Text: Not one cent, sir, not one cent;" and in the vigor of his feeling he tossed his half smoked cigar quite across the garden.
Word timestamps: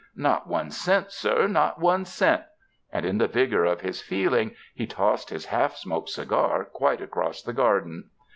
Not 0.15 0.47
one 0.47 0.71
cent, 0.71 1.11
sir, 1.11 1.45
not 1.45 1.79
one 1.79 2.05
cent;" 2.05 2.41
and 2.91 3.05
in 3.05 3.19
the 3.19 3.27
vigor 3.27 3.65
of 3.65 3.81
his 3.81 4.01
feeling 4.01 4.55
he 4.73 4.87
tossed 4.87 5.29
his 5.29 5.45
half 5.45 5.75
smoked 5.77 6.09
cigar 6.09 6.65
quite 6.65 7.01
across 7.01 7.43
the 7.43 7.53
garden. 7.53 8.09